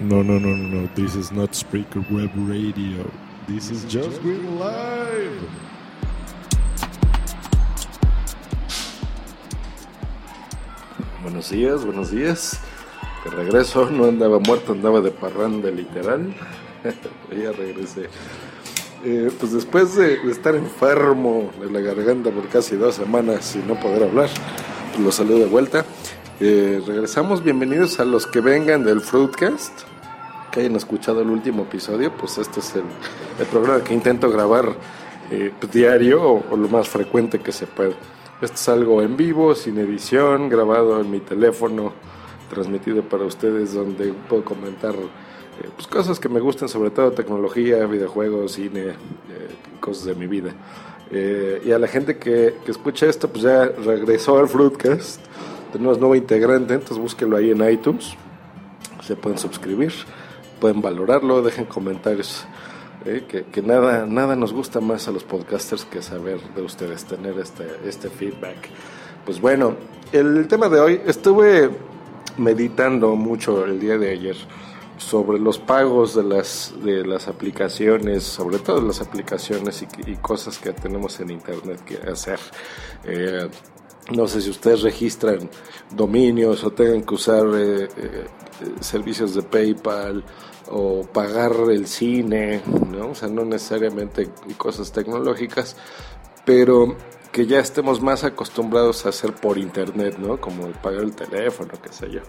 No, 0.00 0.22
no, 0.22 0.38
no, 0.38 0.56
no, 0.56 0.82
no. 0.82 0.88
This 0.94 1.16
is 1.16 1.32
not 1.32 1.50
Spreaker 1.54 2.08
Web 2.08 2.30
Radio. 2.36 3.10
This 3.48 3.68
is 3.68 3.84
Just 3.84 4.22
Green 4.22 4.56
Live. 4.56 5.42
Buenos 11.20 11.50
días, 11.50 11.84
buenos 11.84 12.12
días. 12.12 12.60
De 13.24 13.30
regreso, 13.30 13.90
no 13.90 14.04
andaba 14.04 14.38
muerto, 14.38 14.70
andaba 14.70 15.00
de 15.00 15.10
parranda 15.10 15.68
literal. 15.68 16.32
ya 17.32 17.50
regresé. 17.50 18.08
Eh, 19.04 19.32
pues 19.36 19.52
después 19.52 19.96
de, 19.96 20.30
estar 20.30 20.54
enfermo 20.54 21.50
de 21.60 21.72
la 21.72 21.80
garganta 21.80 22.30
por 22.30 22.46
casi 22.48 22.76
dos 22.76 22.94
semanas 22.94 23.56
y 23.56 23.66
no 23.66 23.74
poder 23.80 24.04
hablar, 24.04 24.30
pues 24.92 25.00
los 25.00 25.16
saludo 25.16 25.40
de 25.40 25.46
vuelta. 25.46 25.84
Eh, 26.40 26.80
regresamos, 26.86 27.42
bienvenidos 27.42 27.98
a 27.98 28.04
los 28.04 28.24
que 28.24 28.40
vengan 28.40 28.84
del 28.84 29.00
Fruitcast, 29.00 29.72
que 30.52 30.60
hayan 30.60 30.76
escuchado 30.76 31.20
el 31.20 31.30
último 31.30 31.64
episodio, 31.64 32.12
pues 32.16 32.38
este 32.38 32.60
es 32.60 32.76
el, 32.76 32.84
el 33.40 33.46
programa 33.46 33.82
que 33.82 33.92
intento 33.92 34.30
grabar 34.30 34.76
eh, 35.32 35.52
pues, 35.58 35.72
diario 35.72 36.22
o, 36.22 36.44
o 36.48 36.56
lo 36.56 36.68
más 36.68 36.88
frecuente 36.88 37.40
que 37.40 37.50
se 37.50 37.66
pueda. 37.66 37.94
Esto 38.40 38.54
es 38.54 38.68
algo 38.68 39.02
en 39.02 39.16
vivo, 39.16 39.56
sin 39.56 39.78
edición, 39.78 40.48
grabado 40.48 41.00
en 41.00 41.10
mi 41.10 41.18
teléfono, 41.18 41.92
transmitido 42.48 43.02
para 43.02 43.24
ustedes, 43.24 43.74
donde 43.74 44.14
puedo 44.28 44.44
comentar 44.44 44.94
eh, 44.94 45.68
pues, 45.74 45.88
cosas 45.88 46.20
que 46.20 46.28
me 46.28 46.38
gustan, 46.38 46.68
sobre 46.68 46.90
todo 46.90 47.10
tecnología, 47.10 47.84
videojuegos, 47.86 48.52
cine, 48.52 48.90
eh, 48.90 48.94
cosas 49.80 50.04
de 50.04 50.14
mi 50.14 50.28
vida. 50.28 50.54
Eh, 51.10 51.62
y 51.64 51.72
a 51.72 51.80
la 51.80 51.88
gente 51.88 52.16
que, 52.16 52.54
que 52.64 52.70
escucha 52.70 53.06
esto, 53.06 53.28
pues 53.28 53.42
ya 53.42 53.64
regresó 53.64 54.38
al 54.38 54.46
Fruitcast. 54.46 55.20
Tenemos 55.72 55.98
nuevo 55.98 56.14
integrante, 56.14 56.74
entonces 56.74 56.98
búsquenlo 56.98 57.36
ahí 57.36 57.50
en 57.50 57.68
iTunes. 57.70 58.14
Se 59.02 59.16
pueden 59.16 59.38
suscribir, 59.38 59.92
pueden 60.60 60.80
valorarlo, 60.80 61.42
dejen 61.42 61.66
comentarios. 61.66 62.46
eh, 63.04 63.24
que, 63.28 63.44
que 63.44 63.62
nada, 63.62 64.06
nada 64.06 64.36
nos 64.36 64.52
gusta 64.52 64.80
más 64.80 65.08
a 65.08 65.12
los 65.12 65.24
podcasters 65.24 65.84
que 65.84 66.02
saber 66.02 66.40
de 66.54 66.62
ustedes, 66.62 67.04
tener 67.04 67.38
este, 67.38 67.64
este 67.84 68.08
feedback. 68.08 68.68
Pues 69.24 69.40
bueno, 69.40 69.76
el 70.12 70.46
tema 70.48 70.68
de 70.68 70.80
hoy, 70.80 71.00
estuve 71.06 71.70
meditando 72.36 73.14
mucho 73.16 73.64
el 73.64 73.80
día 73.80 73.98
de 73.98 74.10
ayer 74.10 74.36
sobre 74.96 75.38
los 75.38 75.58
pagos 75.58 76.14
de 76.14 76.24
las, 76.24 76.74
de 76.82 77.06
las 77.06 77.28
aplicaciones, 77.28 78.24
sobre 78.24 78.58
todo 78.58 78.80
las 78.80 79.00
aplicaciones 79.00 79.82
y, 79.82 80.10
y 80.10 80.16
cosas 80.16 80.58
que 80.58 80.72
tenemos 80.72 81.20
en 81.20 81.30
Internet 81.30 81.80
que 81.84 81.96
hacer. 82.10 82.38
Eh, 83.04 83.48
no 84.10 84.26
sé 84.26 84.40
si 84.40 84.50
ustedes 84.50 84.82
registran 84.82 85.50
dominios 85.90 86.64
o 86.64 86.70
tengan 86.70 87.02
que 87.02 87.14
usar 87.14 87.46
eh, 87.54 87.88
eh, 87.96 88.26
servicios 88.80 89.34
de 89.34 89.42
PayPal 89.42 90.24
o 90.70 91.02
pagar 91.02 91.52
el 91.70 91.86
cine, 91.86 92.62
¿no? 92.90 93.10
O 93.10 93.14
sea, 93.14 93.28
no 93.28 93.44
necesariamente 93.44 94.28
cosas 94.56 94.92
tecnológicas, 94.92 95.76
pero 96.44 96.96
que 97.32 97.46
ya 97.46 97.60
estemos 97.60 98.00
más 98.00 98.24
acostumbrados 98.24 99.06
a 99.06 99.10
hacer 99.10 99.34
por 99.34 99.58
internet, 99.58 100.16
¿no? 100.18 100.40
Como 100.40 100.68
pagar 100.82 101.02
el 101.02 101.14
teléfono, 101.14 101.72
qué 101.82 101.92
sé 101.92 102.10
yo. 102.10 102.20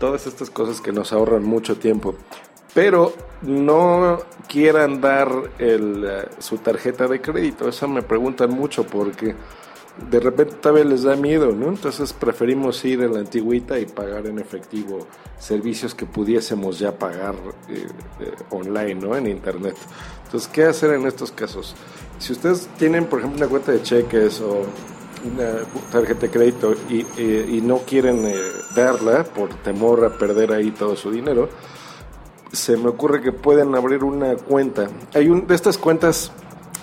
Todas 0.00 0.26
estas 0.26 0.50
cosas 0.50 0.80
que 0.80 0.92
nos 0.92 1.12
ahorran 1.12 1.44
mucho 1.44 1.76
tiempo. 1.76 2.14
Pero 2.74 3.12
no 3.42 4.18
quieran 4.46 5.00
dar 5.00 5.28
el, 5.58 6.04
uh, 6.04 6.42
su 6.42 6.58
tarjeta 6.58 7.06
de 7.08 7.20
crédito. 7.20 7.68
Eso 7.68 7.88
me 7.88 8.02
preguntan 8.02 8.50
mucho 8.50 8.84
porque 8.84 9.34
de 10.10 10.20
repente 10.20 10.54
todavía 10.54 10.84
les 10.84 11.02
da 11.02 11.16
miedo, 11.16 11.52
¿no? 11.52 11.68
Entonces 11.68 12.12
preferimos 12.12 12.84
ir 12.84 13.02
en 13.02 13.14
la 13.14 13.20
antigüita 13.20 13.78
y 13.78 13.86
pagar 13.86 14.26
en 14.26 14.38
efectivo 14.38 15.06
servicios 15.38 15.94
que 15.94 16.06
pudiésemos 16.06 16.78
ya 16.78 16.98
pagar 16.98 17.34
eh, 17.68 17.86
eh, 18.20 18.32
online, 18.50 18.94
¿no? 18.94 19.16
En 19.16 19.26
internet. 19.26 19.76
Entonces, 20.24 20.48
¿qué 20.52 20.64
hacer 20.64 20.92
en 20.92 21.06
estos 21.06 21.32
casos? 21.32 21.74
Si 22.18 22.32
ustedes 22.32 22.68
tienen, 22.78 23.06
por 23.06 23.20
ejemplo, 23.20 23.38
una 23.38 23.48
cuenta 23.48 23.72
de 23.72 23.82
cheques 23.82 24.40
o 24.40 24.62
una 25.24 25.64
tarjeta 25.90 26.20
de 26.20 26.30
crédito 26.30 26.74
y, 26.88 27.06
eh, 27.16 27.48
y 27.48 27.60
no 27.60 27.78
quieren 27.78 28.26
eh, 28.26 28.36
darla 28.74 29.24
por 29.24 29.48
temor 29.62 30.04
a 30.04 30.10
perder 30.10 30.52
ahí 30.52 30.70
todo 30.70 30.96
su 30.96 31.10
dinero, 31.10 31.48
se 32.52 32.76
me 32.76 32.88
ocurre 32.88 33.20
que 33.22 33.32
pueden 33.32 33.74
abrir 33.74 34.04
una 34.04 34.36
cuenta. 34.36 34.88
Hay 35.14 35.28
un, 35.28 35.46
de 35.46 35.54
estas 35.54 35.78
cuentas 35.78 36.32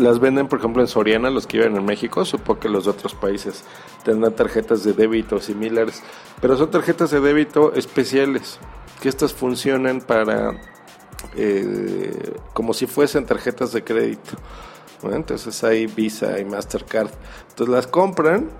las 0.00 0.18
venden, 0.18 0.48
por 0.48 0.58
ejemplo, 0.58 0.82
en 0.82 0.88
Soriana, 0.88 1.30
los 1.30 1.46
que 1.46 1.58
viven 1.58 1.76
en 1.76 1.84
México. 1.84 2.24
Supongo 2.24 2.60
que 2.60 2.68
los 2.68 2.86
otros 2.86 3.14
países 3.14 3.64
tendrán 4.04 4.34
tarjetas 4.34 4.82
de 4.84 4.92
débito 4.92 5.40
similares, 5.40 6.02
pero 6.40 6.56
son 6.56 6.70
tarjetas 6.70 7.10
de 7.10 7.20
débito 7.20 7.74
especiales, 7.74 8.58
que 9.00 9.08
estas 9.08 9.32
funcionan 9.32 10.00
para 10.00 10.52
eh, 11.36 12.34
como 12.52 12.72
si 12.72 12.86
fuesen 12.86 13.26
tarjetas 13.26 13.72
de 13.72 13.84
crédito. 13.84 14.32
¿no? 15.02 15.14
Entonces 15.14 15.62
hay 15.64 15.86
Visa 15.86 16.38
y 16.38 16.44
Mastercard. 16.44 17.10
Entonces 17.50 17.74
las 17.74 17.86
compran 17.86 18.50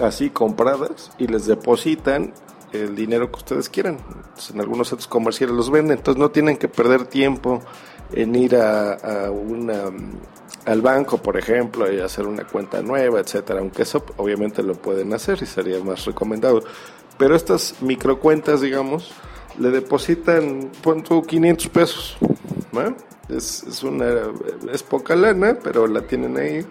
así 0.00 0.30
compradas 0.30 1.10
y 1.18 1.26
les 1.26 1.46
depositan 1.46 2.32
el 2.82 2.96
dinero 2.96 3.30
que 3.30 3.38
ustedes 3.38 3.68
quieran. 3.68 3.98
Entonces, 4.08 4.50
en 4.50 4.60
algunos 4.60 4.88
centros 4.88 5.08
comerciales 5.08 5.54
los 5.56 5.70
venden, 5.70 5.98
entonces 5.98 6.20
no 6.20 6.30
tienen 6.30 6.56
que 6.56 6.68
perder 6.68 7.06
tiempo 7.06 7.62
en 8.12 8.34
ir 8.34 8.56
a, 8.56 8.94
a 8.94 9.30
una 9.30 9.90
al 10.66 10.82
banco, 10.82 11.18
por 11.18 11.36
ejemplo, 11.36 11.90
y 11.90 12.00
hacer 12.00 12.26
una 12.26 12.44
cuenta 12.44 12.82
nueva, 12.82 13.20
etcétera. 13.20 13.60
Aunque 13.60 13.82
eso 13.82 14.04
obviamente 14.16 14.62
lo 14.62 14.74
pueden 14.74 15.14
hacer 15.14 15.38
y 15.40 15.46
sería 15.46 15.82
más 15.82 16.04
recomendado. 16.04 16.62
Pero 17.16 17.36
estas 17.36 17.80
microcuentas, 17.80 18.60
digamos, 18.60 19.12
le 19.58 19.70
depositan, 19.70 20.70
pon 20.82 21.02
tú 21.02 21.22
500 21.22 21.68
pesos. 21.68 22.16
Es, 23.28 23.62
es, 23.62 23.82
una, 23.82 24.06
es 24.72 24.82
poca 24.82 25.16
lana, 25.16 25.56
pero 25.62 25.86
la 25.86 26.02
tienen 26.02 26.36
ahí. 26.36 26.66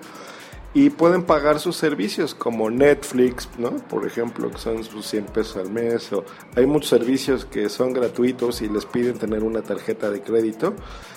Y 0.75 0.89
pueden 0.89 1.23
pagar 1.23 1.61
sus 1.61 1.77
servicios 1.77 2.35
como 2.35 2.69
Netflix, 2.69 3.47
¿no? 3.57 3.77
Por 3.77 4.05
ejemplo, 4.05 4.51
que 4.51 4.57
son 4.57 4.83
sus 4.83 5.07
100 5.07 5.25
pesos 5.27 5.55
al 5.55 5.71
mes. 5.71 6.11
O 6.11 6.25
hay 6.53 6.65
muchos 6.65 6.89
servicios 6.89 7.45
que 7.45 7.69
son 7.69 7.93
gratuitos 7.93 8.61
y 8.61 8.67
les 8.67 8.85
piden 8.85 9.17
tener 9.17 9.41
una 9.41 9.61
tarjeta 9.61 10.11
de 10.11 10.21
crédito. 10.21 10.73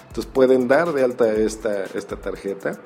Entonces 0.06 0.26
pueden 0.32 0.68
dar 0.68 0.92
de 0.92 1.02
alta 1.02 1.32
esta, 1.32 1.86
esta 1.86 2.14
tarjeta. 2.14 2.80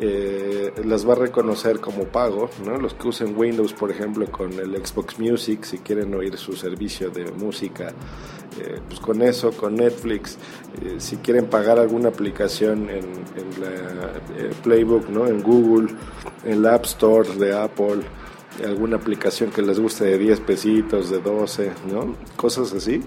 Eh, 0.00 0.72
las 0.86 1.06
va 1.06 1.12
a 1.12 1.16
reconocer 1.16 1.78
como 1.78 2.04
pago, 2.04 2.48
¿no? 2.64 2.78
Los 2.78 2.94
que 2.94 3.08
usen 3.08 3.36
Windows, 3.36 3.74
por 3.74 3.90
ejemplo, 3.90 4.26
con 4.32 4.54
el 4.54 4.74
Xbox 4.84 5.18
Music, 5.18 5.62
si 5.64 5.78
quieren 5.78 6.14
oír 6.14 6.38
su 6.38 6.54
servicio 6.54 7.10
de 7.10 7.30
música, 7.32 7.92
eh, 8.60 8.80
pues 8.86 9.00
con 9.00 9.22
eso, 9.22 9.52
con 9.52 9.76
Netflix, 9.76 10.38
eh, 10.82 10.96
si 10.98 11.16
quieren 11.16 11.46
pagar 11.46 11.78
alguna 11.78 12.08
aplicación 12.08 12.88
en, 12.90 13.24
la 13.60 14.12
Playbook, 14.62 15.08
¿no? 15.08 15.26
En 15.26 15.42
Google, 15.42 15.94
en 16.44 16.62
la 16.62 16.74
App 16.74 16.84
Store 16.84 17.28
de 17.36 17.56
Apple, 17.56 18.02
alguna 18.64 18.96
aplicación 18.96 19.50
que 19.50 19.62
les 19.62 19.78
guste 19.78 20.04
de 20.04 20.18
10 20.18 20.40
pesitos, 20.40 21.10
de 21.10 21.20
12, 21.20 21.70
¿no? 21.90 22.16
Cosas 22.36 22.72
así. 22.72 23.02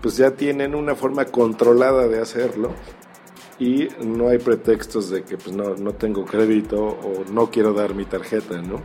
pues 0.00 0.16
ya 0.16 0.30
tienen 0.30 0.74
una 0.74 0.94
forma 0.94 1.26
controlada 1.26 2.08
de 2.08 2.20
hacerlo 2.20 2.70
y 3.58 3.88
no 4.02 4.28
hay 4.28 4.38
pretextos 4.38 5.10
de 5.10 5.22
que 5.22 5.36
pues 5.36 5.54
no, 5.54 5.76
no 5.76 5.92
tengo 5.92 6.24
crédito 6.24 6.82
o 6.82 7.24
no 7.30 7.50
quiero 7.50 7.72
dar 7.72 7.94
mi 7.94 8.04
tarjeta, 8.04 8.60
¿no? 8.60 8.80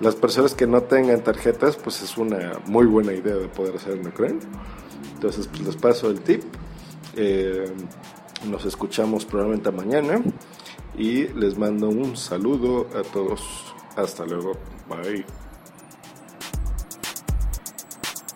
Las 0.00 0.14
personas 0.14 0.54
que 0.54 0.66
no 0.66 0.82
tengan 0.82 1.22
tarjetas, 1.22 1.76
pues 1.76 2.02
es 2.02 2.18
una 2.18 2.60
muy 2.66 2.84
buena 2.84 3.14
idea 3.14 3.36
de 3.36 3.48
poder 3.48 3.76
hacer, 3.76 3.98
¿no 4.02 4.10
creen? 4.10 4.40
Entonces, 5.16 5.48
pues 5.48 5.62
les 5.62 5.76
paso 5.76 6.10
el 6.10 6.20
tip. 6.20 6.42
Eh, 7.16 7.72
nos 8.50 8.66
escuchamos 8.66 9.24
probablemente 9.24 9.70
mañana 9.72 10.22
y 10.98 11.28
les 11.28 11.56
mando 11.56 11.88
un 11.88 12.16
saludo 12.18 12.86
a 12.94 13.02
todos. 13.02 13.40
Hasta 13.96 14.26
luego. 14.26 14.52
Bye. 14.88 15.45